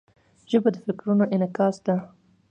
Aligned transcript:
ژبه 0.49 0.69
د 0.73 0.75
فکرونو 0.85 1.25
انعکاس 1.35 1.75
ده. 1.85 1.95